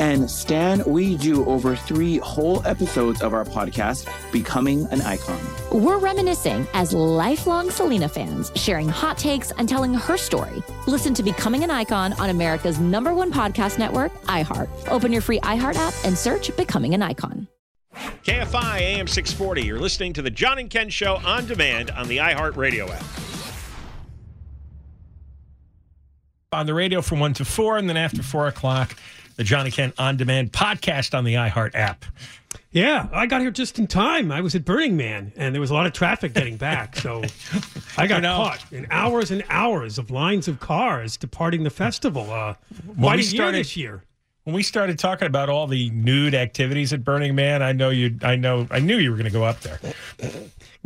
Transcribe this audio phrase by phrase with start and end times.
[0.00, 5.40] And Stan, we do over three whole episodes of our podcast, Becoming an Icon.
[5.72, 10.62] We're reminiscing as lifelong Selena fans, sharing hot takes and telling her story.
[10.86, 14.68] Listen to Becoming an Icon on America's number one podcast network, iHeart.
[14.88, 17.48] Open your free iHeart app and search Becoming an Icon.
[18.24, 19.62] KFI AM 640.
[19.62, 23.02] You're listening to the John and Ken Show on demand on the iHeart Radio app.
[26.52, 28.96] On the radio from 1 to 4, and then after 4 o'clock,
[29.38, 32.04] the John and Ken On Demand podcast on the iHeart app.
[32.72, 34.32] Yeah, I got here just in time.
[34.32, 36.96] I was at Burning Man, and there was a lot of traffic getting back.
[36.96, 37.22] So
[37.96, 41.70] I got you know, caught in hours and hours of lines of cars departing the
[41.70, 42.30] festival.
[42.30, 42.54] Uh,
[42.98, 44.02] quite a year this year.
[44.42, 48.18] When we started talking about all the nude activities at Burning Man, I know you.
[48.22, 48.66] I know.
[48.72, 49.78] I knew you were going to go up there.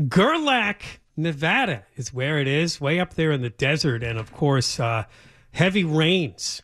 [0.09, 0.83] Gerlach,
[1.17, 5.05] Nevada, is where it is, way up there in the desert, and of course, uh,
[5.53, 6.63] heavy rains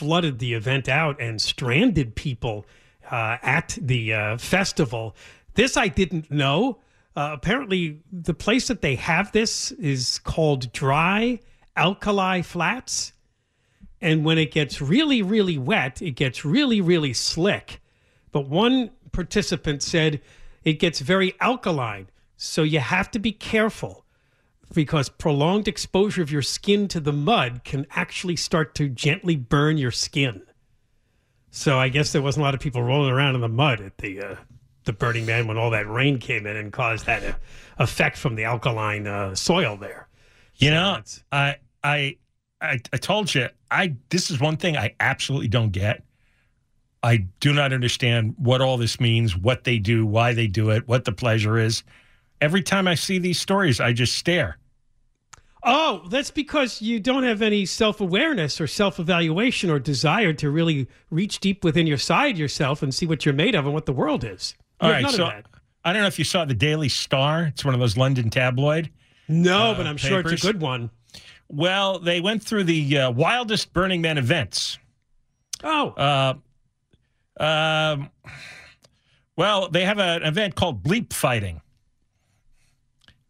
[0.00, 2.64] flooded the event out and stranded people
[3.10, 5.14] uh, at the uh, festival.
[5.52, 6.78] This I didn't know.
[7.14, 11.38] Uh, apparently, the place that they have this is called Dry
[11.76, 13.12] Alkali Flats.
[14.00, 17.82] And when it gets really, really wet, it gets really, really slick.
[18.32, 20.22] But one participant said
[20.64, 22.08] it gets very alkaline.
[22.38, 24.06] So you have to be careful
[24.72, 29.78] because prolonged exposure of your skin to the mud can actually start to gently burn
[29.78, 30.42] your skin.
[31.50, 33.98] So I guess there wasn't a lot of people rolling around in the mud at
[33.98, 34.36] the uh,
[34.84, 37.34] the Burning Man when all that rain came in and caused that uh,
[37.78, 40.08] effect from the alkaline uh, soil there.
[40.56, 42.16] You so know, I, I
[42.60, 46.04] I I told you I this is one thing I absolutely don't get.
[47.02, 50.86] I do not understand what all this means, what they do, why they do it,
[50.86, 51.82] what the pleasure is.
[52.40, 54.58] Every time I see these stories, I just stare.
[55.62, 60.50] Oh, that's because you don't have any self awareness or self evaluation or desire to
[60.50, 63.86] really reach deep within your side yourself and see what you're made of and what
[63.86, 64.54] the world is.
[64.80, 65.30] You All right, so
[65.84, 67.44] I don't know if you saw the Daily Star.
[67.44, 68.90] It's one of those London tabloid.
[69.28, 70.08] No, uh, but I'm papers.
[70.08, 70.90] sure it's a good one.
[71.48, 74.78] Well, they went through the uh, wildest Burning Man events.
[75.62, 75.90] Oh.
[75.90, 76.34] Uh,
[77.42, 78.10] um,
[79.36, 81.60] well, they have an event called Bleep Fighting,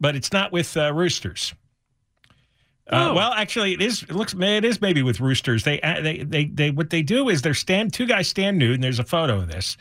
[0.01, 1.55] but it's not with uh, roosters.
[2.91, 3.15] Uh, oh.
[3.15, 4.03] well, actually, it is.
[4.03, 4.35] It looks.
[4.35, 5.63] It is maybe with roosters.
[5.63, 6.71] They, uh, they, they, they.
[6.71, 7.93] What they do is they're stand.
[7.93, 9.77] Two guys stand nude, and there's a photo of this,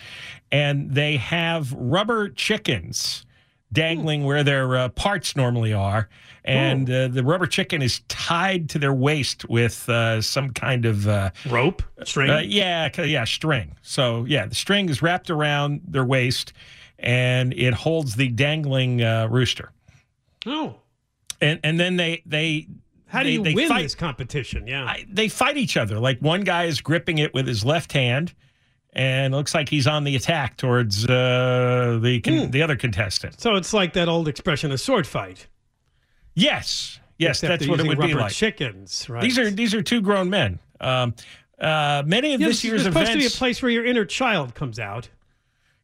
[0.52, 3.26] and they have rubber chickens
[3.72, 6.10] dangling where their uh, parts normally are,
[6.44, 11.08] and uh, the rubber chicken is tied to their waist with uh, some kind of
[11.08, 12.30] uh, rope string.
[12.30, 13.76] Uh, yeah, yeah, string.
[13.82, 16.54] So yeah, the string is wrapped around their waist,
[16.98, 19.72] and it holds the dangling uh, rooster.
[20.46, 20.76] Oh,
[21.42, 22.68] and and then they they
[23.10, 24.66] how do they- you they win fight- this competition?
[24.68, 24.96] Yeah.
[25.10, 26.00] they fight each other.
[26.00, 28.34] Like one guy is gripping it with his left hand,
[28.94, 33.40] and it looks like he's on the attack towards uh, the con- the other contestant.
[33.40, 35.48] so it's like that old expression, a sword fight.
[36.36, 38.32] Yes, yes, Except that's what it would be like.
[38.32, 39.22] chickens, right?
[39.22, 40.60] These are these are two grown men.
[40.80, 41.14] Um,
[41.60, 43.26] uh, many of Yeah, this year's is supposed events.
[43.26, 45.10] to be a place where your inner child comes out.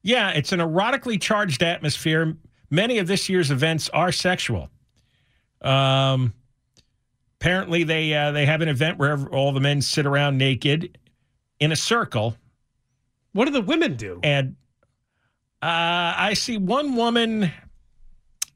[0.03, 2.37] Yeah, it's an erotically charged atmosphere.
[2.69, 4.69] Many of this year's events are sexual.
[5.61, 6.33] Um,
[7.39, 10.97] apparently, they uh, they have an event where all the men sit around naked
[11.59, 12.35] in a circle.
[13.33, 14.19] What do the women do?
[14.23, 14.55] And
[15.61, 17.51] uh, I see one woman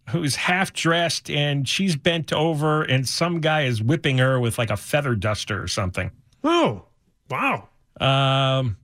[0.10, 4.70] who's half dressed and she's bent over, and some guy is whipping her with like
[4.70, 6.12] a feather duster or something.
[6.44, 6.86] Oh,
[7.30, 7.68] wow.
[8.00, 8.78] Um,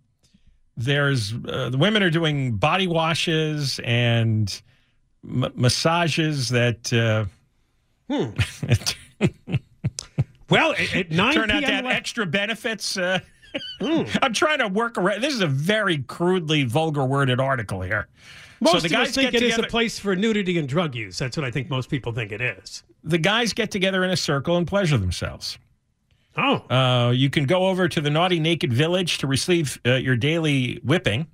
[0.78, 4.62] there's uh, the women are doing body washes and
[5.24, 6.92] m- massages that.
[6.92, 7.26] Uh,
[10.50, 12.98] well, at, at 9 turn out to have extra benefits.
[12.98, 13.20] Uh,
[13.82, 15.22] I'm trying to work around.
[15.22, 18.08] This is a very crudely vulgar worded article here.
[18.62, 19.68] Most so the guys think it is together.
[19.68, 21.18] a place for nudity and drug use.
[21.18, 22.84] That's what I think most people think it is.
[23.04, 25.58] the guys get together in a circle and pleasure themselves.
[26.38, 26.56] Oh.
[26.70, 30.80] Uh, you can go over to the Naughty Naked Village to receive uh, your daily
[30.84, 31.28] whipping,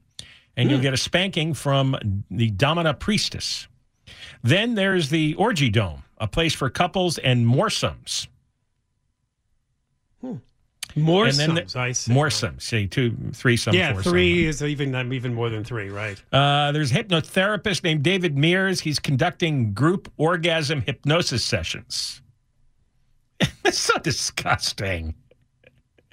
[0.57, 0.83] and you'll Hmm.
[0.83, 1.95] get a spanking from
[2.29, 3.67] the Domina Priestess.
[4.43, 8.27] Then there's the Orgy Dome, a place for couples and moresomes.
[10.95, 12.11] More And then sums, the- I see.
[12.13, 15.89] Moresomes, say two, three, some, yeah, four, three is even um, even more than three,
[15.89, 16.21] right?
[16.31, 18.81] Uh, there's a hypnotherapist named David Mears.
[18.81, 22.21] He's conducting group orgasm hypnosis sessions.
[23.63, 25.15] That's so disgusting.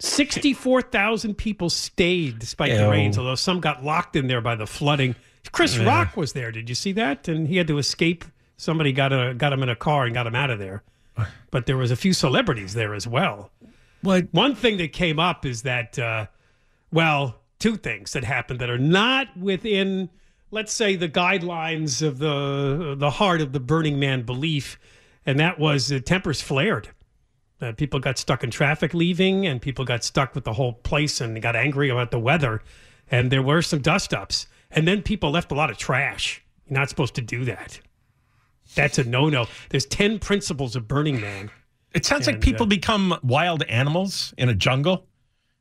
[0.00, 5.14] 64,000 people stayed despite the rains, although some got locked in there by the flooding.
[5.50, 5.86] Chris Yeah.
[5.86, 6.52] Rock was there.
[6.52, 7.26] Did you see that?
[7.28, 8.24] And he had to escape.
[8.56, 10.82] Somebody got a, got him in a car and got him out of there.
[11.50, 13.50] But there was a few celebrities there as well.
[14.02, 14.28] What?
[14.32, 16.26] One thing that came up is that, uh,
[16.92, 20.10] well, two things that happened that are not within,
[20.50, 24.78] let's say, the guidelines of the the heart of the Burning Man belief,
[25.26, 26.90] and that was uh, tempers flared.
[27.60, 31.20] Uh, people got stuck in traffic leaving, and people got stuck with the whole place
[31.20, 32.62] and got angry about the weather.
[33.10, 34.46] And there were some dust ups.
[34.70, 36.42] And then people left a lot of trash.
[36.66, 37.80] You're not supposed to do that.
[38.74, 39.46] That's a no no.
[39.70, 41.50] There's 10 principles of Burning Man.
[41.94, 45.06] It sounds like people uh, become wild animals in a jungle.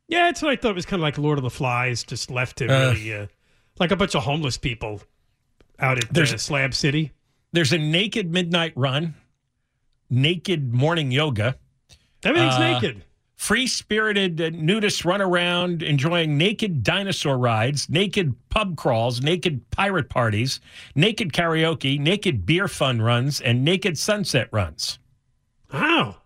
[0.08, 0.70] Yeah, that's what I thought.
[0.70, 2.92] It was kind of like Lord of the Flies, just left to Uh.
[2.92, 3.26] really, uh,
[3.78, 5.02] like a bunch of homeless people
[5.78, 7.12] out at There's- uh, Slab City.
[7.52, 9.14] There's a naked midnight run,
[10.10, 11.56] naked morning yoga.
[12.24, 13.04] Everything's Uh, naked.
[13.36, 20.08] Free spirited uh, nudists run around enjoying naked dinosaur rides, naked pub crawls, naked pirate
[20.10, 20.60] parties,
[20.96, 24.98] naked karaoke, naked beer fun runs, and naked sunset runs.
[25.72, 26.16] Wow.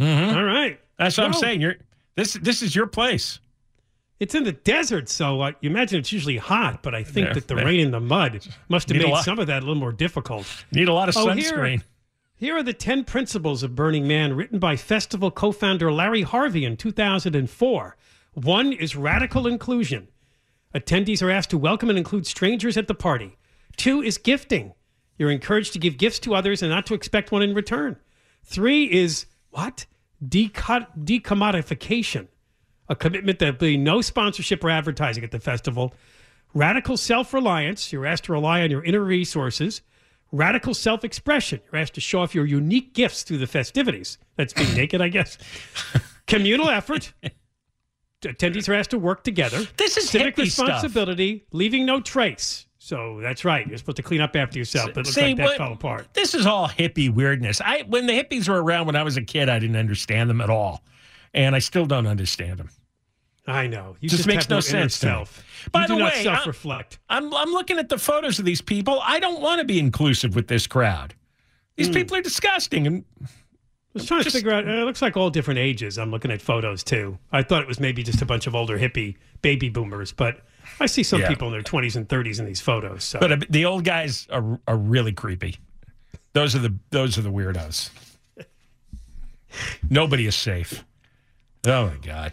[0.00, 0.34] Mhm.
[0.36, 0.80] All right.
[0.98, 1.60] That's what I'm saying.
[1.60, 1.76] You're
[2.16, 2.34] this.
[2.34, 3.38] This is your place.
[4.18, 7.32] It's in the desert, so uh, you imagine it's usually hot, but I think Yeah,
[7.34, 9.80] that the rain and the mud must have Need made some of that a little
[9.80, 10.46] more difficult.
[10.72, 11.70] Need a lot of Oh, sunscreen.
[11.70, 11.82] Here,
[12.36, 16.66] here are the 10 principles of Burning Man written by festival co founder Larry Harvey
[16.66, 17.96] in 2004.
[18.34, 20.08] One is radical inclusion.
[20.74, 23.38] Attendees are asked to welcome and include strangers at the party.
[23.78, 24.74] Two is gifting.
[25.16, 27.96] You're encouraged to give gifts to others and not to expect one in return.
[28.44, 29.86] Three is what?
[30.24, 32.28] Deco- decommodification,
[32.88, 35.94] a commitment that there'll be no sponsorship or advertising at the festival.
[36.52, 37.92] Radical self reliance.
[37.92, 39.82] You're asked to rely on your inner resources.
[40.32, 41.60] Radical self expression.
[41.72, 44.18] You're asked to show off your unique gifts through the festivities.
[44.36, 45.38] That's being naked, I guess.
[46.26, 47.12] Communal effort.
[48.22, 49.62] Attendees are asked to work together.
[49.76, 50.66] This is civic hippie stuff.
[50.66, 52.66] responsibility, leaving no trace.
[52.90, 53.64] So that's right.
[53.68, 54.86] You're supposed to clean up after yourself.
[54.92, 56.08] But it looks like that what- fell apart.
[56.12, 57.60] This is all hippie weirdness.
[57.60, 60.40] I when the hippies were around when I was a kid, I didn't understand them
[60.40, 60.82] at all,
[61.32, 62.68] and I still don't understand them.
[63.46, 63.94] I know.
[64.00, 65.44] You just, just makes no, no sense self.
[65.70, 66.98] By the way, self-reflect.
[67.08, 69.00] I'm, I'm looking at the photos of these people.
[69.04, 71.14] I don't want to be inclusive with this crowd.
[71.76, 71.94] These Hmm.
[71.94, 73.26] people are disgusting, and I
[73.94, 74.66] was trying to figure out.
[74.66, 75.96] It looks like all different ages.
[75.96, 77.18] I'm looking at photos too.
[77.30, 80.40] I thought it was maybe just a bunch of older hippie baby boomers, but
[80.80, 81.28] I see some Yeah.
[81.28, 83.04] people in their 20s and 30s in these photos.
[83.04, 83.18] So.
[83.20, 85.56] but uh, the old guys are are really creepy.
[86.32, 87.90] Those are the those are the weirdos.
[89.90, 90.84] Nobody is safe.
[91.66, 92.32] Oh my god.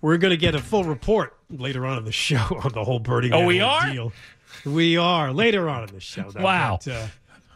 [0.00, 2.98] We're going to get a full report later on in the show on the whole
[2.98, 3.86] Burning Oh, we are?
[3.86, 4.12] ordeal.
[4.64, 6.30] We are later on in the show.
[6.30, 6.42] though.
[6.42, 6.78] Wow.
[6.84, 7.06] But, uh,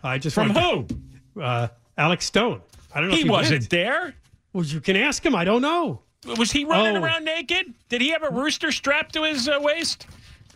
[0.02, 0.84] I just From who?
[0.86, 2.60] to- Uh, Alex Stone.
[2.94, 3.14] I don't know.
[3.16, 3.70] He if he wasn't went.
[3.70, 4.14] there.
[4.52, 5.34] Well, you can ask him.
[5.34, 6.00] I don't know.
[6.36, 7.02] Was he running Oh.
[7.04, 7.74] around naked?
[7.88, 10.06] Did he have a rooster strapped to his uh, waist?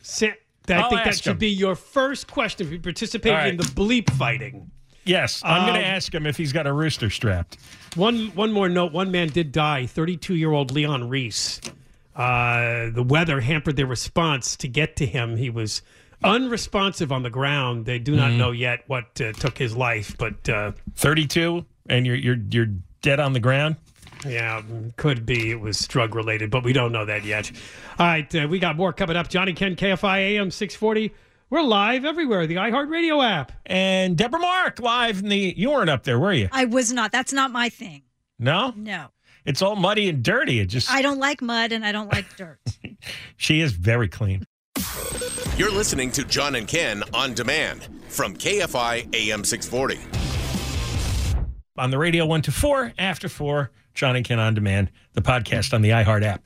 [0.02, 0.26] Sa-
[0.68, 1.38] I I'll think that should him.
[1.38, 3.48] be your first question if you participated right.
[3.48, 4.70] in the bleep fighting.
[5.04, 7.58] Yes, I'm going Um, to ask him if he's got a rooster strapped.
[7.96, 8.92] One one more note.
[8.92, 9.86] One man did die.
[9.86, 11.60] 32 year old Leon Reece.
[12.14, 15.36] Uh, the weather hampered their response to get to him.
[15.36, 15.82] He was
[16.22, 17.86] unresponsive on the ground.
[17.86, 18.36] They do not Mhm.
[18.36, 22.68] know yet what uh, took his life, but uh, 32, and you're you're you're
[23.02, 23.76] dead on the ground.
[24.26, 24.62] Yeah,
[24.96, 27.50] could be it was drug related, but we don't know that yet.
[27.98, 29.28] All right, uh, we got more coming up.
[29.28, 31.12] John and Ken, KFI AM 640.
[31.50, 33.52] We're live everywhere, the iHeartRadio app.
[33.66, 35.54] And Deborah Mark live in the.
[35.56, 36.48] You weren't up there, were you?
[36.52, 37.12] I was not.
[37.12, 38.02] That's not my thing.
[38.38, 38.72] No?
[38.76, 39.08] No.
[39.44, 40.60] It's all muddy and dirty.
[40.60, 40.90] It just.
[40.90, 42.60] I don't like mud and I don't like dirt.
[43.36, 44.44] she is very clean.
[45.56, 50.00] You're listening to John and Ken on demand from KFI AM 640.
[51.76, 55.72] On the radio 1 to 4, after 4 John and Ken On Demand, the podcast
[55.74, 56.42] on the iHeart app.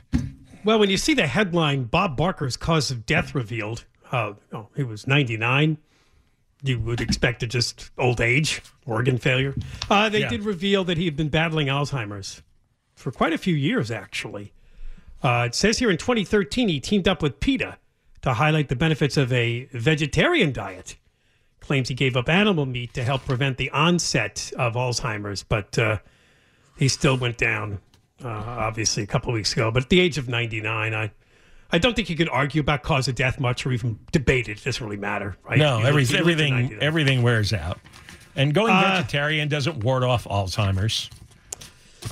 [0.65, 4.83] Well, when you see the headline, Bob Barker's cause of death revealed, uh, oh, he
[4.83, 5.79] was 99.
[6.63, 9.55] You would expect it just old age, organ failure.
[9.89, 10.29] Uh, they yeah.
[10.29, 12.43] did reveal that he had been battling Alzheimer's
[12.95, 14.53] for quite a few years, actually.
[15.23, 17.79] Uh, it says here in 2013, he teamed up with PETA
[18.23, 20.97] to highlight the benefits of a vegetarian diet.
[21.61, 25.99] Claims he gave up animal meat to help prevent the onset of Alzheimer's, but uh,
[26.77, 27.81] he still went down,
[28.25, 29.71] uh, obviously, a couple of weeks ago.
[29.71, 31.11] But at the age of 99, I,
[31.71, 34.59] I don't think you can argue about cause of death much or even debate it.
[34.59, 35.59] It doesn't really matter, right?
[35.59, 36.83] No, every, to everything 99.
[36.83, 37.79] everything wears out.
[38.37, 41.11] And going Uh, vegetarian doesn't ward off Alzheimer's.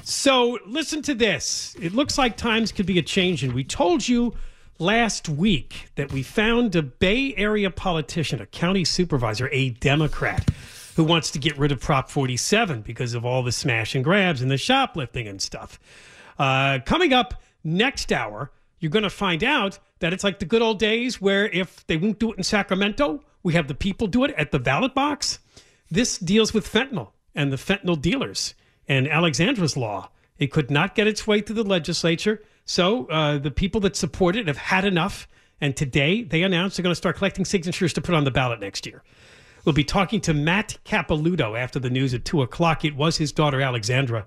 [0.02, 1.76] So listen to this.
[1.80, 3.54] It looks like times could be a changing.
[3.54, 4.34] We told you
[4.78, 10.48] last week that we found a Bay Area politician, a county supervisor, a Democrat,
[10.96, 14.42] who wants to get rid of Prop 47 because of all the smash and grabs
[14.42, 15.78] and the shoplifting and stuff.
[16.38, 20.62] Uh, coming up next hour, you're going to find out that it's like the good
[20.62, 24.24] old days where if they won't do it in Sacramento, we have the people do
[24.24, 25.38] it at the ballot box.
[25.90, 28.54] This deals with fentanyl and the fentanyl dealers
[28.88, 30.10] and Alexandra's law.
[30.38, 32.42] It could not get its way through the legislature.
[32.64, 35.28] So uh, the people that support it have had enough.
[35.60, 38.60] And today they announced they're going to start collecting signatures to put on the ballot
[38.60, 39.02] next year.
[39.64, 42.84] We'll be talking to Matt Capelouto after the news at 2 o'clock.
[42.84, 44.26] It was his daughter, Alexandra,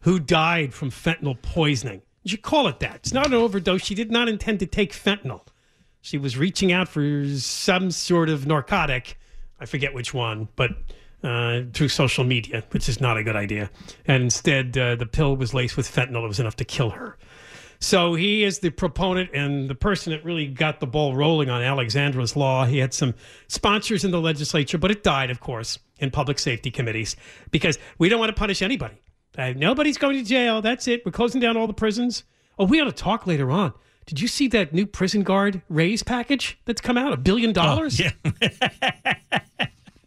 [0.00, 2.02] who died from fentanyl poisoning.
[2.22, 2.96] You call it that.
[2.96, 3.82] It's not an overdose.
[3.82, 5.42] She did not intend to take fentanyl.
[6.00, 9.18] She was reaching out for some sort of narcotic.
[9.58, 10.70] I forget which one, but
[11.22, 13.70] uh, through social media, which is not a good idea.
[14.06, 16.24] And instead, uh, the pill was laced with fentanyl.
[16.24, 17.18] It was enough to kill her.
[17.82, 21.62] So he is the proponent and the person that really got the ball rolling on
[21.62, 22.66] Alexandra's law.
[22.66, 23.14] He had some
[23.48, 27.16] sponsors in the legislature, but it died, of course, in public safety committees
[27.50, 29.00] because we don't want to punish anybody.
[29.38, 30.60] Uh, nobody's going to jail.
[30.60, 31.06] That's it.
[31.06, 32.24] We're closing down all the prisons.
[32.58, 33.72] Oh, we ought to talk later on.
[34.04, 37.12] Did you see that new prison guard raise package that's come out?
[37.12, 37.98] A billion dollars?
[37.98, 38.10] yeah.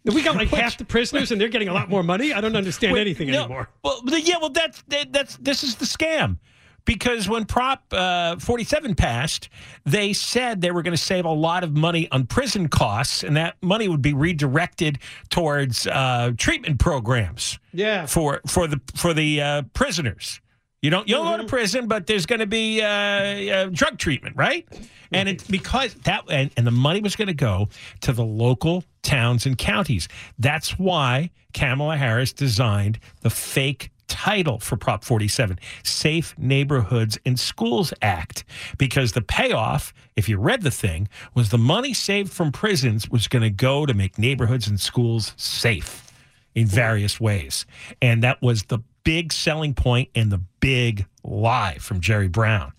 [0.04, 2.34] we got like half the prisoners and they're getting a lot more money.
[2.34, 3.70] I don't understand Wait, anything no, anymore.
[3.84, 6.38] Well, yeah, well, that's that, that's this is the scam.
[6.86, 9.48] Because when Prop uh, 47 passed,
[9.86, 13.38] they said they were going to save a lot of money on prison costs, and
[13.38, 15.00] that money would be redirected
[15.30, 18.06] towards uh, treatment programs Yeah.
[18.06, 20.42] for for the for the uh, prisoners.
[20.82, 24.36] You don't you'll go to prison, but there's going to be uh, uh, drug treatment,
[24.36, 24.68] right?
[25.14, 27.70] And it's because that and, and the money was going to go
[28.02, 30.10] to the local towns and counties.
[30.40, 37.92] That's why Kamala Harris designed the fake title for Prop 47, Safe Neighborhoods and Schools
[38.02, 38.44] Act,
[38.78, 43.28] because the payoff, if you read the thing, was the money saved from prisons was
[43.28, 46.12] going to go to make neighborhoods and schools safe
[46.56, 47.66] in various ways.
[48.02, 52.72] And that was the big selling point and the big lie from Jerry Brown.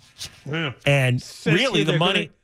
[0.46, 0.72] Yeah.
[0.86, 2.26] And really, the money.
[2.26, 2.36] Gonna,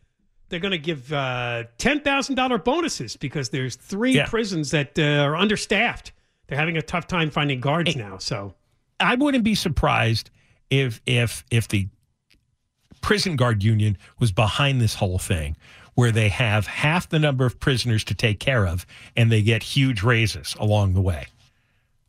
[0.48, 4.26] they're going to give uh, ten thousand dollar bonuses because there's three Yeah.
[4.26, 6.10] prisons that uh, are understaffed.
[6.48, 8.18] They're having a tough time finding guards now.
[8.18, 8.54] So
[9.00, 10.30] I wouldn't be surprised
[10.70, 11.88] if if if the
[13.00, 15.56] prison guard union was behind this whole thing
[15.94, 19.62] where they have half the number of prisoners to take care of and they get
[19.62, 21.26] huge raises along the way.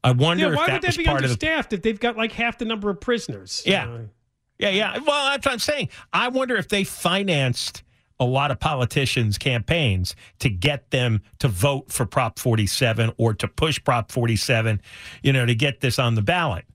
[0.04, 2.00] I wonder yeah, if why that would they be part of the understaffed if they've
[2.00, 3.64] got like half the number of prisoners?
[3.66, 3.88] Yeah.
[3.88, 4.00] Uh,
[4.58, 4.98] Yeah, yeah.
[5.00, 5.90] Well, that's what I'm saying.
[6.14, 7.84] I wonder if they financed
[8.20, 13.48] a lot of politicians' campaigns to get them to vote for Prop 47 or to
[13.48, 14.80] push Prop 47,
[15.24, 16.66] you know, to get this on the ballot.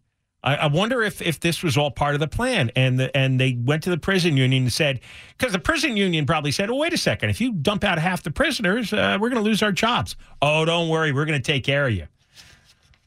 [0.45, 3.41] I, I wonder if if this was all part of the plan, and the, and
[3.41, 5.01] they went to the prison union and said,
[5.37, 8.23] because the prison union probably said, "Oh, wait a second, if you dump out half
[8.23, 11.53] the prisoners, uh, we're going to lose our jobs." Oh, don't worry, we're going to
[11.53, 12.07] take care of you.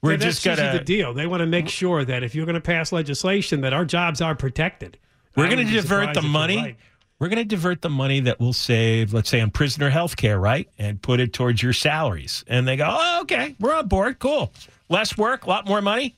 [0.02, 1.14] We're Yeah, just going usually the deal.
[1.14, 4.22] They want to make sure that if you're going to pass legislation, that our jobs
[4.22, 4.98] are protected.
[5.36, 6.58] We're going to divert the money.
[6.58, 6.78] right.
[7.20, 10.40] We're going to divert the money that we'll save, let's say, on prisoner health care,
[10.40, 10.70] right?
[10.78, 12.46] And put it towards your salaries.
[12.48, 14.20] And they go, oh, okay, we're on board.
[14.20, 14.54] Cool.
[14.88, 16.16] Less work, a lot more money.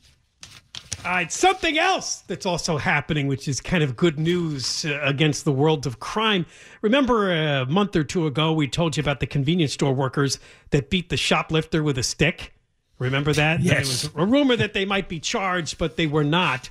[1.03, 5.46] All right, something else that's also happening, which is kind of good news uh, against
[5.46, 6.46] the world of crime.
[6.84, 10.38] Remember a month or two ago, we told you about the convenience store workers
[10.70, 12.53] that beat the shoplifter with a stick?
[13.00, 13.62] Remember that?
[13.62, 13.88] Yes.
[13.88, 16.70] Was a rumor that they might be charged, but they were not.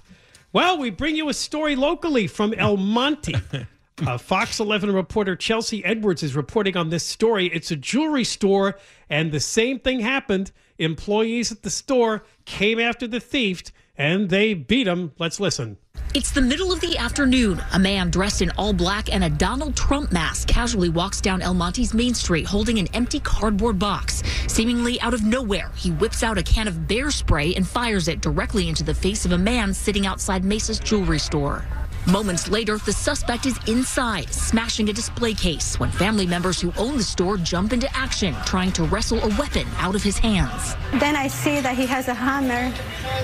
[0.52, 3.34] Well, we bring you a story locally from El Monte.
[4.06, 7.48] Uh, Fox 11 reporter Chelsea Edwards is reporting on this story.
[7.48, 8.78] It's a jewelry store,
[9.10, 10.52] and the same thing happened.
[10.78, 13.62] Employees at the store came after the thief,
[14.00, 15.12] and they beat him.
[15.18, 15.76] Let's listen.
[16.14, 17.62] It's the middle of the afternoon.
[17.74, 21.52] A man dressed in all black and a Donald Trump mask casually walks down El
[21.52, 24.22] Monte's Main Street holding an empty cardboard box.
[24.48, 28.22] Seemingly out of nowhere, he whips out a can of bear spray and fires it
[28.22, 31.66] directly into the face of a man sitting outside Mesa's jewelry store.
[32.06, 36.96] Moments later, the suspect is inside, smashing a display case when family members who own
[36.96, 40.74] the store jump into action, trying to wrestle a weapon out of his hands.
[40.98, 42.74] Then I see that he has a hammer,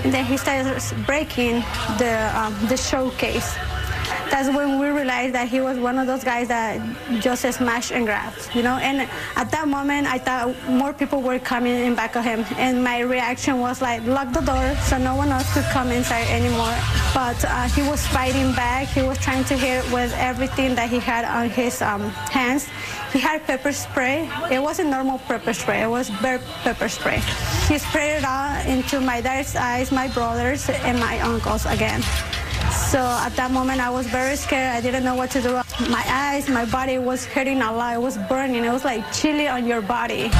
[0.03, 1.61] and then he starts breaking
[1.97, 3.57] the um, the showcase.
[4.29, 6.81] That's when we realized that he was one of those guys that
[7.21, 8.77] just smashed and grabbed, you know.
[8.77, 12.83] And at that moment, I thought more people were coming in back of him, and
[12.83, 16.75] my reaction was like, lock the door so no one else could come inside anymore.
[17.13, 18.87] But uh, he was fighting back.
[18.87, 22.67] He was trying to hit with everything that he had on his um, hands.
[23.13, 24.29] He had pepper spray.
[24.51, 25.81] It wasn't normal pepper spray.
[25.83, 27.21] It was bear pepper spray.
[27.67, 32.03] He sprayed it out into my dad's eyes, my brothers, and my uncles again.
[32.91, 34.75] So at that moment, I was very scared.
[34.75, 35.53] I didn't know what to do.
[35.89, 37.95] My eyes, my body was hurting a lot.
[37.95, 38.63] It was burning.
[38.63, 40.31] It was like chilly on your body.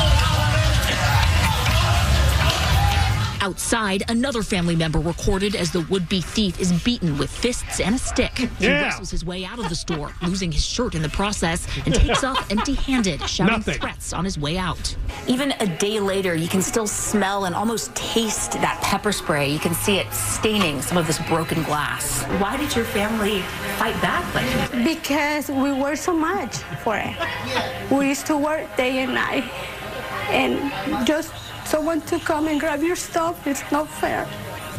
[3.48, 7.98] Outside, another family member recorded as the would-be thief is beaten with fists and a
[7.98, 8.38] stick.
[8.60, 8.82] He Yeah.
[8.82, 12.26] wrestles his way out of the store, losing his shirt in the process, and takes
[12.26, 13.80] off empty-handed, shouting Nothing.
[13.80, 14.94] threats on his way out.
[15.28, 19.50] Even a day later, you can still smell and almost taste that pepper spray.
[19.50, 22.24] You can see it staining some of this broken glass.
[22.40, 23.44] Why did your family
[23.78, 24.84] fight back like that?
[24.84, 27.16] Because we worked so much for it.
[27.90, 29.46] We used to work day and night.
[30.32, 31.32] And just
[31.68, 34.28] someone to come and grab your stuff, it's not fair.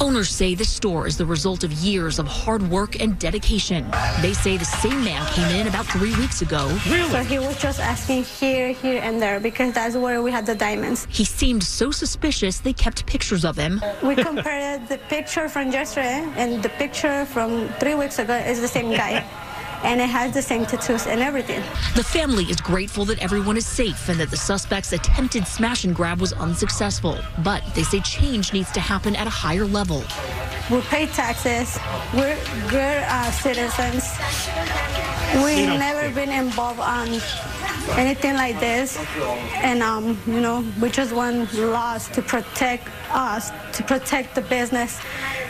[0.01, 3.85] Owners say the store is the result of years of hard work and dedication.
[4.23, 6.67] They say the same man came in about three weeks ago.
[6.89, 7.11] Really?
[7.11, 10.55] So he was just asking here, here, and there because that's where we had the
[10.55, 11.07] diamonds.
[11.11, 13.83] He seemed so suspicious they kept pictures of him.
[14.03, 18.69] We compared the picture from yesterday and the picture from three weeks ago is the
[18.69, 19.27] same guy.
[19.85, 21.61] And it has the same tattoos and everything.
[21.95, 25.95] The family is grateful that everyone is safe and that the suspect's attempted smash and
[25.95, 27.19] grab was unsuccessful.
[27.45, 30.03] But they say change needs to happen at a higher level.
[30.71, 31.79] We pay taxes.
[32.13, 32.37] We're
[32.69, 34.05] good uh, citizens.
[35.45, 37.09] We've never been involved on
[37.97, 38.99] anything like this.
[39.57, 45.01] And, um, you know, we just want laws to protect us, to protect the business,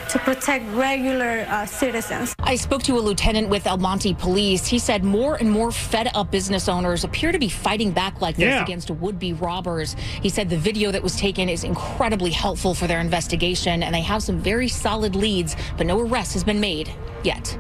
[0.09, 2.35] to protect regular uh, citizens.
[2.41, 4.67] I spoke to a lieutenant with El Monte Police.
[4.67, 8.37] He said more and more fed up business owners appear to be fighting back like
[8.37, 8.63] this Yeah.
[8.63, 9.95] against would be robbers.
[10.23, 14.01] He said the video that was taken is incredibly helpful for their investigation, and they
[14.03, 16.91] have some very solid leads, but no arrest has been made
[17.23, 17.59] yet.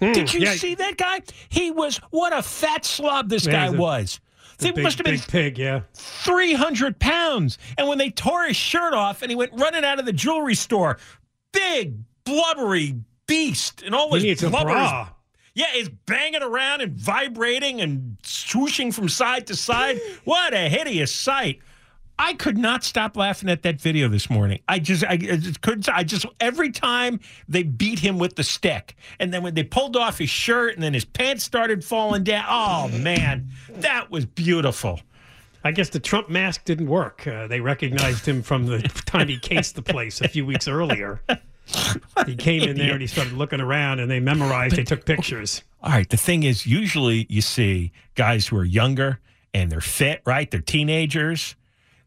[0.00, 1.20] Did you see that guy?
[1.50, 4.20] He was what a fat slob this Yeah, guy a- was.
[4.58, 5.80] The He must have been big pig, yeah.
[5.94, 7.56] 300 pounds.
[7.78, 10.54] And when they tore his shirt off and he went running out of the jewelry
[10.54, 10.98] store,
[11.52, 14.76] big, blubbery beast and all He his blubber is-
[15.54, 20.00] Yeah, is banging around and vibrating and swooshing from side to side.
[20.24, 21.60] what a hideous sight.
[22.18, 24.60] I could not stop laughing at that video this morning.
[24.68, 25.88] I just, I, I just couldn't.
[25.88, 29.96] I just every time they beat him with the stick, and then when they pulled
[29.96, 32.44] off his shirt, and then his pants started falling down.
[32.46, 35.00] Oh man, that was beautiful.
[35.62, 37.26] I guess the Trump mask didn't work.
[37.26, 41.20] Uh, they recognized him from the time he cased the place a few weeks earlier.
[42.26, 44.76] He came in there and he started looking around, and they memorized.
[44.76, 45.62] They took pictures.
[45.82, 46.08] All right.
[46.08, 49.20] The thing is, usually you see guys who are younger
[49.54, 50.50] and they're fit, right?
[50.50, 51.56] They're teenagers.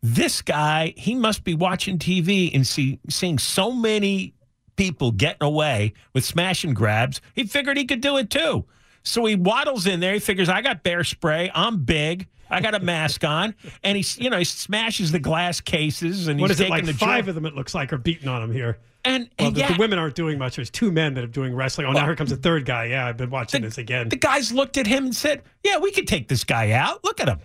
[0.02, 4.34] This guy, he must be watching TV and see seeing so many
[4.76, 7.22] people getting away with smash and grabs.
[7.36, 8.66] He figured he could do it too.
[9.04, 10.14] So he waddles in there.
[10.14, 11.52] He figures, I got bear spray.
[11.54, 12.28] I'm big.
[12.50, 16.40] I got a mask on, and he's you know he smashes the glass cases and
[16.40, 16.86] What he's is it like?
[16.86, 18.78] the Five of them, it looks like, are beating on him here.
[19.06, 20.56] And, Well, and the, yeah, the women aren't doing much.
[20.56, 21.88] There's two men that are doing wrestling.
[21.88, 22.86] Oh, now here comes a third guy.
[22.86, 24.08] Yeah, I've been watching this again.
[24.10, 27.04] the guys looked at him and said, "Yeah, we could take this guy out.
[27.04, 27.40] Look at him.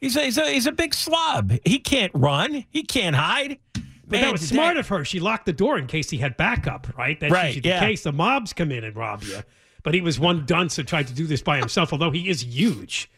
[0.00, 1.52] He's a, he's a, he's a big slob.
[1.64, 2.64] He can't run.
[2.70, 3.58] He can't hide."
[4.06, 5.04] But that was smart of her.
[5.04, 7.18] She locked the door in case he had backup, right?
[7.18, 7.80] That's Right, usually the yeah.
[7.80, 8.02] case.
[8.02, 9.38] The mobs come in and rob you.
[9.82, 12.42] But he was one dunce that tried to do this by himself, although he is
[12.44, 13.10] huge.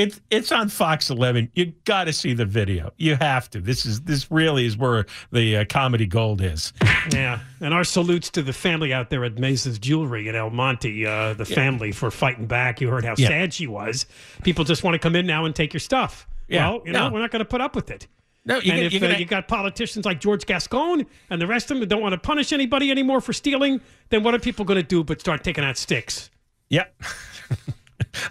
[0.00, 1.50] It's it's on Fox 11.
[1.54, 2.92] You got to see the video.
[2.96, 3.60] You have to.
[3.60, 6.72] This is this really is where the uh, comedy gold is.
[7.12, 7.40] Yeah.
[7.60, 11.34] And our salutes to the family out there at Mesa's Jewelry in El Monte, uh,
[11.34, 12.80] the family for fighting back.
[12.80, 13.28] You heard how Yeah.
[13.28, 14.06] sad she was.
[14.42, 16.26] People just want to come in now and take your stuff.
[16.48, 16.68] Yeah.
[16.70, 17.14] Well, you know, No.
[17.14, 18.06] we're not going to put up with it.
[18.44, 21.64] No, you and get- if uh, you got politicians like George Gascon and the rest
[21.70, 24.64] of them that don't want to punish anybody anymore for stealing, then what are people
[24.64, 26.30] going to do but start taking out sticks?
[26.70, 26.94] Yep.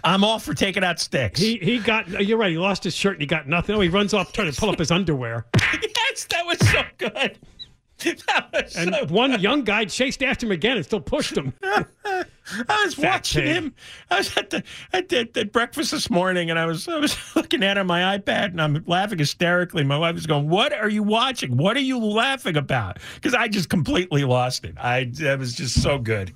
[0.04, 1.40] I'm all for taking out sticks.
[1.40, 2.08] He he got.
[2.24, 2.50] You're right.
[2.50, 3.74] He lost his shirt and he got nothing.
[3.74, 5.46] Oh, he runs off trying to pull up his underwear.
[5.60, 7.38] yes, that was so good.
[8.26, 11.52] That was And so one young guy chased after him again and still pushed him.
[12.68, 13.52] I was Fat watching pig.
[13.54, 13.74] him.
[14.10, 17.16] I was at the I did, did breakfast this morning, and I was I was
[17.36, 19.84] looking at it on my iPad, and I'm laughing hysterically.
[19.84, 21.56] My wife was going, "What are you watching?
[21.56, 24.74] What are you laughing about?" Because I just completely lost it.
[24.78, 26.32] I that was just so good.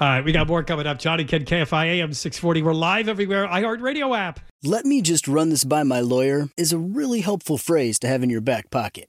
[0.00, 0.98] All right, we got more coming up.
[0.98, 2.62] John and Ken KFI AM 640.
[2.62, 3.46] We're live everywhere.
[3.46, 4.40] iHeartRadio app.
[4.62, 8.22] Let me just run this by my lawyer is a really helpful phrase to have
[8.22, 9.08] in your back pocket.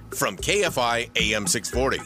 [0.15, 1.99] from KFI AM 640.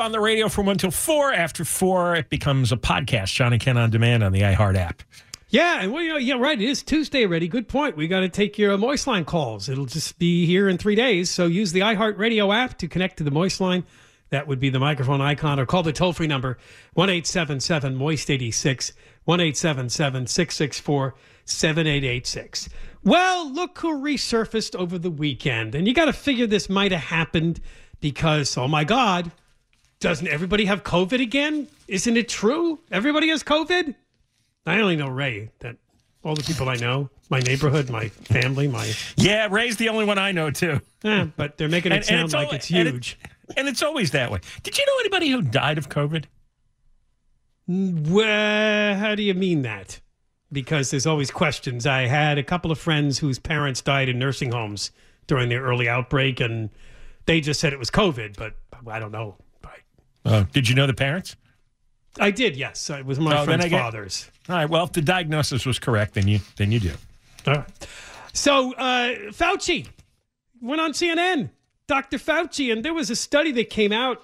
[0.00, 1.32] On the radio from one till four.
[1.32, 3.32] After four, it becomes a podcast.
[3.32, 5.02] John and Ken on demand on the iHeart app.
[5.50, 6.60] Yeah, and well, you know, yeah, right.
[6.60, 7.46] It is Tuesday already.
[7.46, 7.96] Good point.
[7.96, 9.68] We got to take your Moist Line calls.
[9.68, 11.30] It'll just be here in three days.
[11.30, 13.84] So use the iHeartRadio app to connect to the Moist Line.
[14.30, 16.58] That would be the microphone icon, or call the toll free number
[16.94, 21.86] one eight seven seven Moist eighty six one eight seven seven six six four seven
[21.86, 22.68] eight eight six.
[23.04, 27.02] Well, look who resurfaced over the weekend, and you got to figure this might have
[27.02, 27.60] happened
[28.00, 29.30] because, oh my God,
[30.00, 31.68] doesn't everybody have COVID again?
[31.86, 32.80] Isn't it true?
[32.90, 33.94] Everybody has COVID?
[34.66, 35.76] I only know Ray, that
[36.22, 38.90] all the people I know, my neighborhood, my family, my.
[39.16, 40.80] Yeah, Ray's the only one I know too.
[41.02, 43.18] Yeah, but they're making it sound like al- it's and it- huge.
[43.58, 44.40] and it's always that way.
[44.62, 46.24] Did you know anybody who died of COVID?
[47.66, 50.00] Well, how do you mean that?
[50.54, 51.86] Because there's always questions.
[51.86, 54.90] I had a couple of friends whose parents died in nursing homes
[55.26, 56.70] during the early outbreak, and
[57.26, 58.54] they just said it was COVID, but
[58.90, 59.36] I don't know.
[60.24, 61.36] Uh, did you know the parents?
[62.18, 62.88] I did, yes.
[62.88, 64.30] It was my Oh, friend's get- father's.
[64.48, 64.70] All right.
[64.70, 66.92] Well, if the diagnosis was correct, then you then you do.
[67.46, 67.88] All right.
[68.32, 69.86] So uh, Fauci
[70.62, 71.50] went on CNN,
[71.88, 72.16] Dr.
[72.18, 74.22] Fauci, and there was a study that came out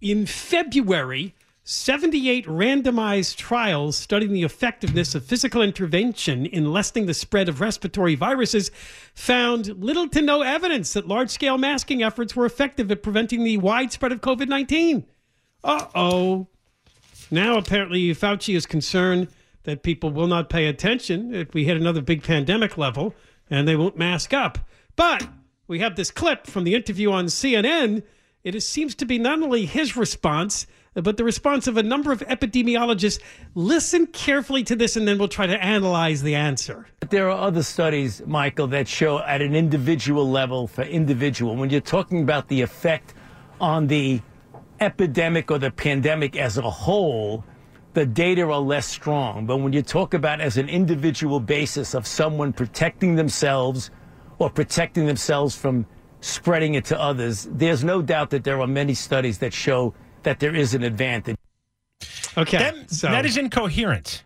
[0.00, 1.34] in February.
[1.68, 8.14] 78 randomized trials studying the effectiveness of physical intervention in lessening the spread of respiratory
[8.14, 8.70] viruses
[9.14, 13.58] found little to no evidence that large scale masking efforts were effective at preventing the
[13.58, 15.06] widespread of COVID 19.
[15.64, 16.46] Uh oh.
[17.32, 19.26] Now, apparently, Fauci is concerned
[19.64, 23.12] that people will not pay attention if we hit another big pandemic level
[23.50, 24.60] and they won't mask up.
[24.94, 25.26] But
[25.66, 28.04] we have this clip from the interview on CNN.
[28.44, 30.68] It seems to be not only his response,
[31.02, 33.20] but the response of a number of epidemiologists.
[33.54, 36.86] Listen carefully to this, and then we'll try to analyze the answer.
[37.10, 41.80] There are other studies, Michael, that show at an individual level for individual, when you're
[41.80, 43.14] talking about the effect
[43.60, 44.20] on the
[44.80, 47.44] epidemic or the pandemic as a whole,
[47.94, 49.46] the data are less strong.
[49.46, 53.90] But when you talk about as an individual basis of someone protecting themselves
[54.38, 55.86] or protecting themselves from
[56.20, 59.94] spreading it to others, there's no doubt that there are many studies that show
[60.26, 61.36] that there is an advantage.
[62.36, 62.58] Okay.
[62.58, 64.24] That, so- that is incoherent.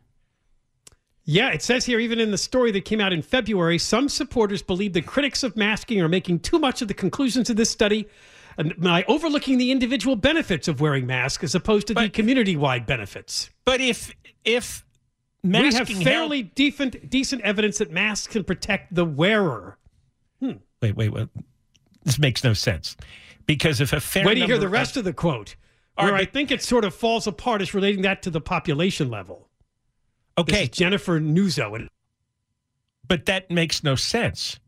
[1.24, 4.62] Yeah, it says here, even in the story that came out in February, some supporters
[4.62, 8.08] believe the critics of masking are making too much of the conclusions of this study
[8.56, 12.86] and by overlooking the individual benefits of wearing masks as opposed to the community wide
[12.86, 13.50] benefits.
[13.64, 14.12] But if
[14.44, 14.84] if
[15.44, 19.78] we have fairly decent decent evidence that masks can protect the wearer.
[20.40, 20.52] Hmm.
[20.82, 21.28] Wait, wait, wait.
[22.02, 22.96] This makes no sense.
[23.46, 25.54] Because if a fair Wait you hear the rest of the quote,
[25.96, 28.40] All where right, I think it sort of falls apart is relating that to the
[28.40, 29.48] population level.
[30.38, 30.66] Okay.
[30.68, 31.76] Jennifer Nuzzo.
[31.76, 31.88] And
[33.07, 34.59] But that makes no sense.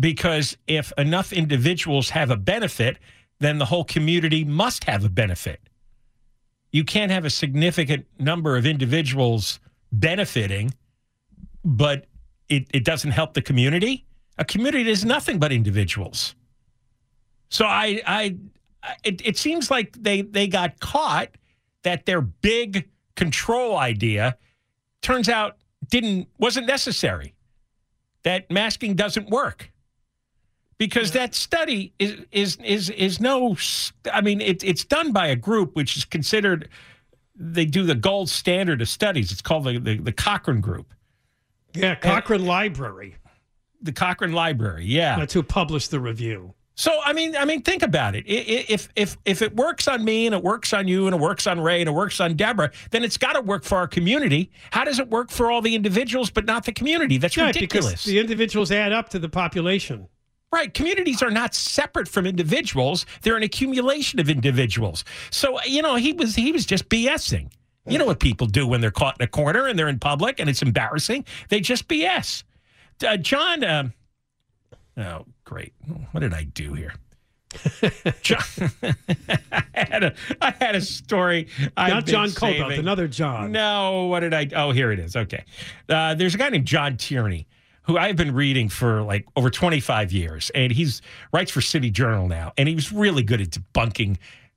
[0.00, 2.98] Because if enough individuals have a benefit,
[3.38, 5.60] then the whole community must have a benefit.
[6.72, 9.60] You can't have a significant number of individuals
[9.92, 10.74] benefiting,
[11.64, 12.06] but
[12.48, 14.04] it, it doesn't help the community.
[14.38, 16.34] A community is nothing but individuals.
[17.50, 18.36] So I, I-
[18.84, 21.30] Uh, it, it seems like they they got caught
[21.82, 24.36] that their big control idea
[25.02, 25.56] turns out
[25.88, 27.34] didn't wasn't necessary.
[28.24, 29.70] That masking doesn't work
[30.78, 33.56] because that study is is is is no.
[34.12, 36.68] I mean, it, it's done by a group which is considered.
[37.36, 39.32] They do the gold standard of studies.
[39.32, 40.92] It's called the the, the Cochrane Group.
[41.74, 43.16] yeah, Cochrane Library.
[43.82, 44.86] The Cochrane Library.
[44.86, 46.54] Yeah, That's who published the review.
[46.76, 48.24] So I mean, I mean, think about it.
[48.26, 51.46] If if if it works on me and it works on you and it works
[51.46, 54.50] on Ray and it works on Deborah, then it's got to work for our community.
[54.72, 57.16] How does it work for all the individuals but not the community?
[57.16, 57.90] That's Yeah, ridiculous.
[57.92, 60.08] because the individuals add up to the population.
[60.52, 60.72] Right.
[60.72, 63.06] Communities are not separate from individuals.
[63.22, 65.04] They're an accumulation of individuals.
[65.30, 67.50] So, you know, he was he was just BSing.
[67.86, 70.40] You know what people do when they're caught in a corner and they're in public
[70.40, 71.24] and it's embarrassing?
[71.50, 72.42] They just BS.
[73.06, 73.92] Uh, John, um,
[74.96, 75.72] oh, great.
[76.12, 76.94] What did I do here?
[78.22, 78.42] John,
[79.52, 81.48] I, had a, I had a story.
[81.76, 83.52] Not John Kobylt, another John.
[83.52, 84.48] No, what did I?
[84.56, 85.14] Oh, here it is.
[85.14, 85.44] Okay.
[85.88, 87.46] Uh, there's a guy named John Tierney
[87.82, 91.02] who I've been reading for like over 25 years, and he's
[91.32, 94.16] writes for City Journal now, and he was really good at debunking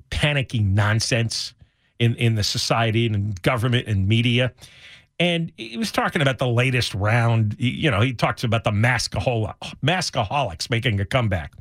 [0.10, 1.54] panicking nonsense
[2.00, 4.54] in in the society and government and media.
[5.20, 7.56] And he was talking about the latest round.
[7.58, 11.54] You know, he talks about the maskaholic, maskaholics making a comeback.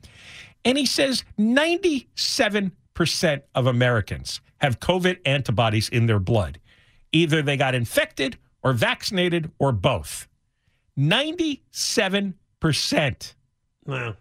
[0.64, 6.61] And he says 97% of Americans have COVID antibodies in their blood.
[7.12, 10.29] Either they got infected or vaccinated or both.
[10.99, 13.35] 97%.
[13.87, 14.16] Wow.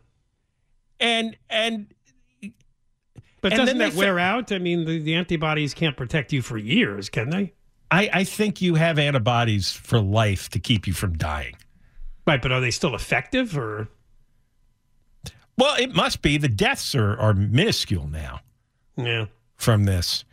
[1.00, 1.94] And and
[3.42, 4.52] But and doesn't that wear out?
[4.52, 7.54] I mean, the, the antibodies can't protect you for years, can they?
[7.92, 11.56] I, I think you have antibodies for life to keep you from dying.
[12.26, 13.88] Right, but are they still effective or?
[15.58, 16.38] Well, it must be.
[16.38, 18.42] The deaths are, are minuscule now.
[18.98, 19.26] Yeah.
[19.58, 20.26] From this.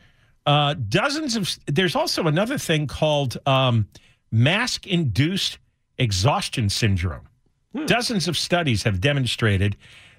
[0.46, 1.56] Uh, dozens of.
[1.66, 3.86] There's also another thing called um,
[4.30, 5.58] mask induced
[5.98, 7.28] exhaustion syndrome.
[7.86, 9.76] Dozens of studies have demonstrated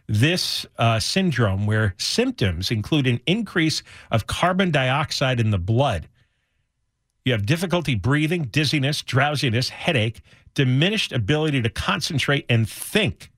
[0.07, 6.07] this uh, syndrome, where symptoms include an increase of carbon dioxide in the blood.
[7.25, 10.21] You have difficulty breathing, dizziness, drowsiness, headache,
[10.53, 13.31] diminished ability to concentrate and think.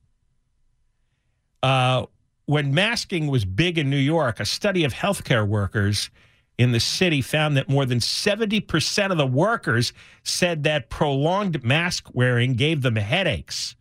[1.62, 2.06] Uh,
[2.46, 6.10] when masking was big in New York, a study of healthcare workers
[6.58, 9.94] in the city found that more than 70% of the workers
[10.24, 13.76] said that prolonged mask wearing gave them headaches.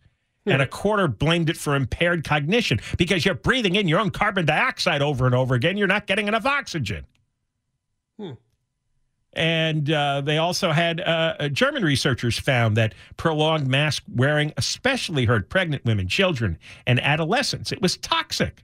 [0.47, 4.45] And a quarter blamed it for impaired cognition because you're breathing in your own carbon
[4.45, 5.75] dioxide over and over again.
[5.75, 7.05] You're not getting enough oxygen.
[8.19, 8.33] Hmm.
[9.35, 15.49] And uh, they also had uh, German researchers found that prolonged mask wearing especially hurt
[15.49, 17.71] pregnant women, children, and adolescents.
[17.71, 18.63] It was toxic.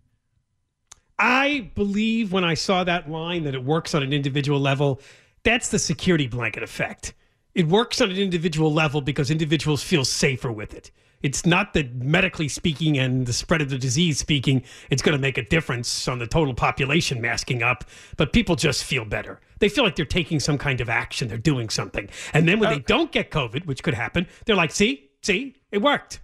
[1.20, 5.02] I believe when I saw that line that it works on an individual level.
[5.44, 7.14] That's the security blanket effect.
[7.54, 10.92] It works on an individual level because individuals feel safer with it.
[11.24, 15.22] It's not that medically speaking and the spread of the disease speaking, it's going to
[15.22, 17.84] make a difference on the total population masking up,
[18.18, 19.40] but people just feel better.
[19.60, 22.10] They feel like they're taking some kind of action, they're doing something.
[22.34, 25.82] And then when they don't get COVID, which could happen, they're like, see, see, it
[25.82, 26.22] worked.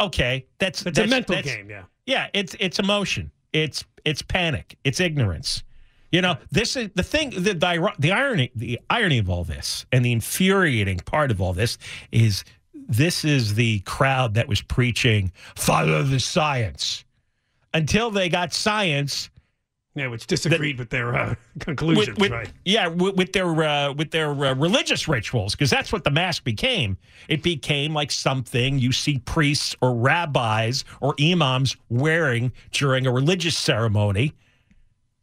[0.00, 1.84] Okay, that's It's a mental that's- game, yeah.
[2.06, 3.30] Yeah, it's it's emotion.
[3.52, 4.78] It's it's panic.
[4.82, 5.62] It's ignorance.
[6.10, 7.28] You know, this is the thing.
[7.30, 11.52] The, the the irony the irony of all this, and the infuriating part of all
[11.52, 11.76] this
[12.10, 12.44] is
[12.88, 17.04] this is the crowd that was preaching follow the science
[17.74, 19.30] until they got science.
[19.94, 22.50] Yeah, which disagreed with their uh, conclusions, with- right?
[22.64, 26.44] Yeah, with, with their uh, with their uh, religious rituals, because that's what the mask
[26.44, 26.96] became.
[27.28, 33.56] It became like something you see priests or rabbis or imams wearing during a religious
[33.58, 34.34] ceremony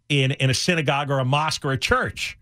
[0.09, 2.37] in in a synagogue or a mosque or a church.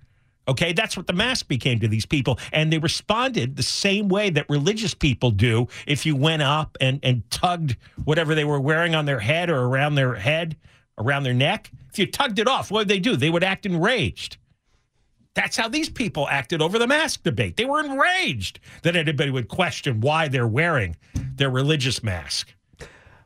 [0.47, 4.29] Okay, that's what the mask became to these people, and they responded the same way
[4.29, 5.67] that religious people do.
[5.87, 9.61] If you went up and and tugged whatever they were wearing on their head or
[9.61, 10.57] around their head,
[10.97, 13.15] around their neck, if you tugged it off, what would they do?
[13.15, 14.37] They would act enraged.
[15.33, 17.57] That's how these people acted over the mask debate.
[17.57, 22.53] They were enraged that anybody would question why they're wearing their religious mask.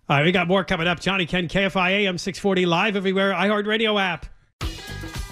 [0.10, 1.02] All right, we got more coming up.
[1.02, 4.26] John and Ken, KFI AM 640, live everywhere, iHeartRadio app.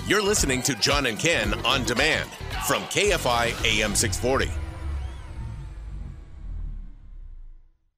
[0.08, 2.30] You're listening to John and Ken on demand
[2.68, 4.52] from KFI AM 640.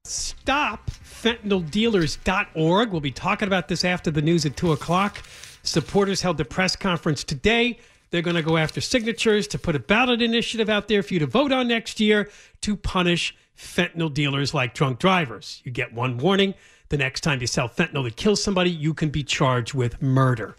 [0.05, 2.91] StopFentanylDealers.org.
[2.91, 5.21] We'll be talking about this after the news at 2 o'clock.
[5.63, 7.77] Supporters held a press conference today.
[8.09, 11.19] They're going to go after signatures to put a ballot initiative out there for you
[11.19, 12.29] to vote on next year
[12.61, 15.61] to punish fentanyl dealers like drunk drivers.
[15.65, 16.53] You get one warning.
[16.87, 20.55] The next time you sell fentanyl that kills somebody, you can be charged with murder.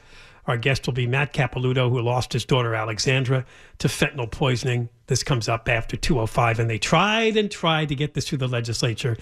[0.49, 3.45] Our guest will be Matt Capelouto, who lost his daughter Alexandra
[3.79, 4.89] to fentanyl poisoning.
[5.07, 8.49] This comes up after 205, and they tried and tried to get this through the
[8.49, 9.19] legislature,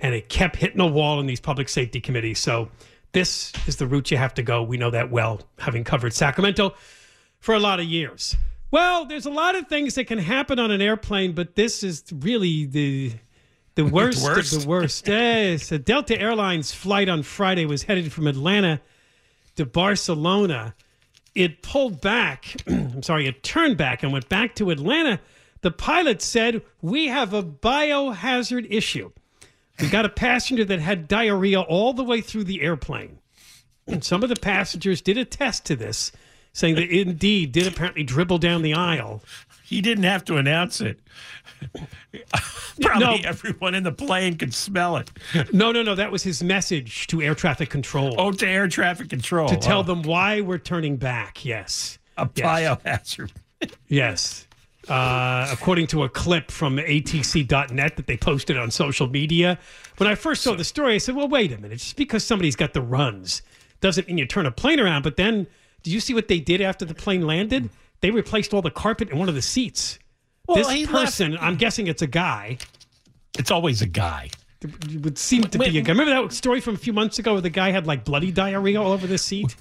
[0.00, 2.38] and it kept hitting a wall in these public safety committees.
[2.38, 2.68] So
[3.12, 4.62] this is the route you have to go.
[4.62, 6.74] We know that well, having covered Sacramento
[7.40, 8.36] for a lot of years.
[8.70, 12.04] Well, there's a lot of things that can happen on an airplane, but this is
[12.12, 13.12] really the
[13.76, 14.52] the worst, the worst?
[14.52, 15.08] of the worst.
[15.08, 18.82] yes, a Delta Airlines flight on Friday was headed from Atlanta
[19.56, 20.74] to Barcelona.
[21.34, 22.56] It pulled back.
[22.66, 25.20] I'm sorry, it turned back and went back to Atlanta.
[25.62, 29.10] The pilot said, "We have a biohazard issue.
[29.80, 33.18] We got a passenger that had diarrhea all the way through the airplane."
[33.86, 36.12] And some of the passengers did attest to this,
[36.52, 39.22] saying that indeed did apparently dribble down the aisle.
[39.66, 41.00] He didn't have to announce it.
[42.80, 45.10] Probably everyone in the plane could smell it.
[45.52, 45.94] No, no, no.
[45.94, 48.14] That was his message to air traffic control.
[48.18, 49.48] Oh, to air traffic control.
[49.48, 49.82] to tell Oh.
[49.82, 51.44] them why we're turning back.
[51.44, 51.98] Yes.
[52.16, 53.32] A biohazard.
[53.88, 54.46] Yes.
[54.88, 59.58] Uh, according to a clip from atc.net that they posted on social media.
[59.96, 61.78] When I first saw the story, I said, well, wait a minute.
[61.78, 63.42] Just because somebody's got the runs
[63.80, 65.02] doesn't mean you turn a plane around.
[65.02, 65.46] But then,
[65.82, 67.68] do you see what they did after the plane landed?
[68.00, 69.98] They replaced all the carpet in one of the seats.
[70.46, 72.58] Well, he this left- person, I'm guessing it's a guy.
[73.38, 74.30] It's always a guy.
[74.62, 75.92] It would seem to be a guy.
[75.92, 78.80] Remember that story from a few months ago where the guy had like bloody diarrhea
[78.80, 79.54] all over the seat?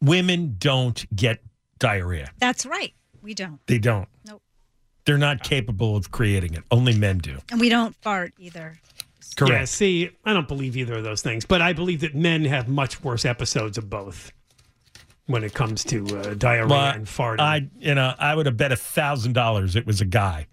[0.00, 1.40] Women don't get
[1.78, 2.30] diarrhea.
[2.38, 2.92] That's right.
[3.22, 3.64] We don't.
[3.66, 4.08] They don't.
[4.26, 4.42] Nope.
[5.04, 6.64] They're not capable of creating it.
[6.70, 7.38] Only men do.
[7.50, 8.78] And we don't fart either.
[9.36, 9.52] Correct.
[9.52, 12.68] Yeah, see, I don't believe either of those things, but I believe that men have
[12.68, 14.32] much worse episodes of both
[15.30, 17.40] when it comes to uh, diarrhea Well, and farting.
[17.40, 20.46] I, you know, I would have bet a thousand dollars it was a guy,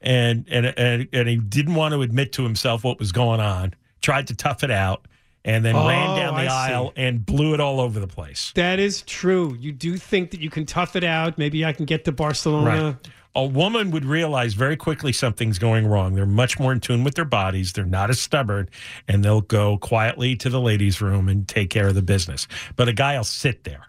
[0.00, 3.74] and and and and he didn't want to admit to himself what was going on.
[4.00, 5.06] Tried to tough it out,
[5.44, 6.72] and then ran Oh, down the I see.
[6.74, 8.52] aisle and blew it all over the place.
[8.54, 9.56] that is true.
[9.58, 11.36] You do think that you can tough it out.
[11.38, 12.98] Maybe I can get to Barcelona.
[13.34, 16.14] a woman would realize very quickly something's going wrong.
[16.14, 17.72] They're much more in tune with their bodies.
[17.72, 18.68] They're not as stubborn,
[19.06, 22.48] and they'll go quietly to the ladies' room and take care of the business.
[22.76, 23.86] But a guy will sit there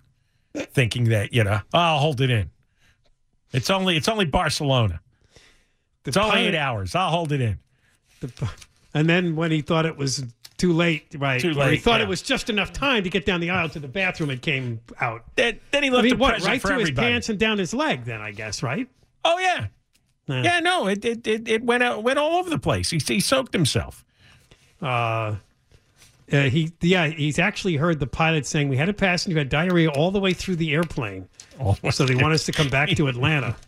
[0.56, 2.50] thinking that, you know, oh, I'll hold it in.
[3.52, 5.02] It's only it's only Barcelona.
[6.06, 6.96] It's only eight hours.
[6.96, 7.60] I'll hold it in.
[8.94, 10.24] And then when he thought it was
[10.58, 11.40] too late, right?
[11.40, 12.06] Too or he thought yeah.
[12.06, 14.30] it was just enough time to get down the aisle to the bathroom.
[14.30, 15.24] It came out.
[15.36, 16.44] Then, then he I left mean, a what?
[16.44, 18.06] Right for through his pants and down his leg.
[18.06, 18.88] Then I guess, right?
[19.26, 19.68] Oh yeah,
[20.28, 20.60] yeah.
[20.60, 22.90] No, it it it, it went out went all over the place.
[22.90, 24.06] He, he soaked himself.
[24.82, 25.36] Uh,
[26.32, 29.50] uh, he yeah, he's actually heard the pilot saying we had a passenger who had
[29.50, 31.28] diarrhea all the way through the airplane.
[31.92, 33.56] so they want us to come back to Atlanta.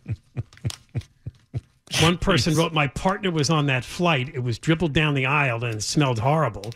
[2.00, 4.30] One person wrote, "My partner was on that flight.
[4.34, 6.72] It was dribbled down the aisle and smelled horrible."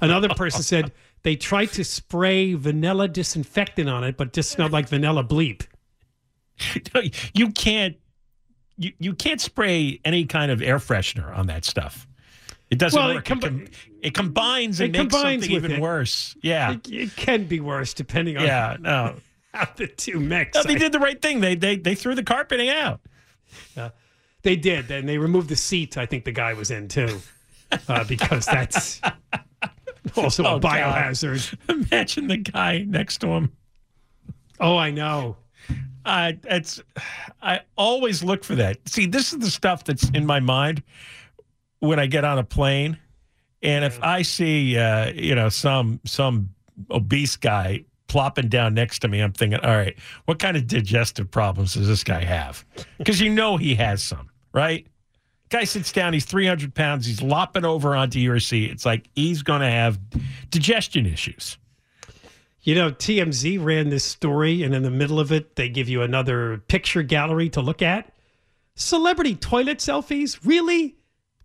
[0.00, 4.88] Another person said they tried to spray vanilla disinfectant on it, but just smelled like
[4.88, 5.66] vanilla bleep.
[7.34, 7.96] you can't
[8.78, 12.06] you, you can't spray any kind of air freshener on that stuff.
[12.70, 13.24] It doesn't Well, work.
[13.24, 13.66] It, com- com-
[14.02, 15.80] it combines and it makes combines something even it.
[15.80, 16.36] worse.
[16.42, 16.72] Yeah.
[16.72, 19.14] It, it can be worse depending on Yeah, no.
[19.54, 20.54] how the two mix.
[20.56, 21.40] No, they I- did the right thing.
[21.40, 23.00] They they they threw the carpeting out.
[23.76, 23.90] Uh,
[24.42, 25.96] they did, and they removed the seat.
[25.96, 27.20] I think the guy was in too,
[27.88, 29.00] uh, because that's
[30.16, 30.72] also a Oh, God.
[30.72, 31.56] biohazard.
[31.68, 33.52] Imagine the guy next to him.
[34.60, 35.36] Oh, I know.
[36.04, 36.80] Uh, it's
[37.42, 38.78] I always look for that.
[38.88, 40.82] See, this is the stuff that's in my mind
[41.80, 42.98] when I get on a plane,
[43.62, 46.50] and if I see uh, you know some some
[46.90, 49.96] obese guy plopping down next to me, I'm thinking, all right,
[50.26, 52.64] what kind of digestive problems does this guy have?
[52.98, 54.86] Because you know he has some, right?
[55.48, 58.70] Guy sits down, he's 300 pounds, he's lopping over onto your seat.
[58.70, 59.98] It's like he's going to have
[60.50, 61.56] digestion issues.
[62.62, 66.02] You know, TMZ ran this story, and in the middle of it, they give you
[66.02, 68.12] another picture gallery to look at.
[68.74, 70.38] Celebrity toilet selfies?
[70.44, 70.96] Really?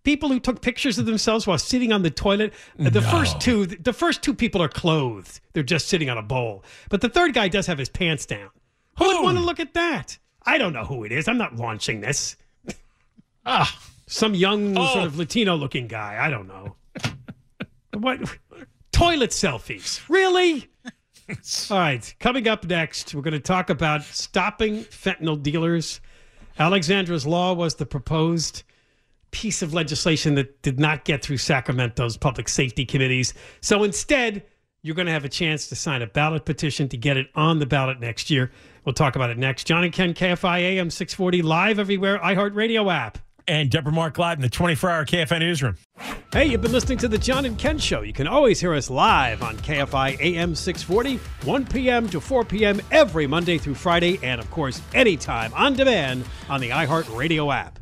[0.04, 2.52] People who took pictures of themselves while sitting on the toilet.
[2.78, 3.10] Uh, The No.
[3.10, 6.64] first two, the first two people are clothed; they're just sitting on a bowl.
[6.88, 8.50] But the third guy does have his pants down.
[8.98, 10.18] Who would want to look at that?
[10.44, 11.28] I don't know who it is.
[11.28, 12.36] I'm not launching this.
[13.44, 13.76] Ah,
[14.06, 14.86] some young Oh.
[14.92, 16.16] sort of Latino-looking guy.
[16.20, 16.76] I don't know.
[17.94, 18.20] what
[18.92, 20.00] toilet selfies?
[20.08, 20.68] Really?
[21.70, 22.14] All right.
[22.20, 26.00] Coming up next, we're going to talk about stopping fentanyl dealers.
[26.58, 28.62] Alexandra's Law was the proposed
[29.32, 33.34] piece of legislation that did not get through Sacramento's public safety committees.
[33.60, 34.44] So instead,
[34.82, 37.58] you're going to have a chance to sign a ballot petition to get it on
[37.58, 38.50] the ballot next year.
[38.84, 39.64] We'll talk about it next.
[39.64, 43.18] John and Ken, KFI AM 640, live everywhere, iHeartRadio app.
[43.48, 45.76] And Deborah Mark live in the 24 hour KFI newsroom.
[46.32, 48.02] Hey, you've been listening to the John and Ken Show.
[48.02, 52.08] You can always hear us live on KFI AM 640, 1 p.m.
[52.08, 52.80] to 4 p.m.
[52.90, 57.81] every Monday through Friday, and of course, anytime on demand on the iHeartRadio app.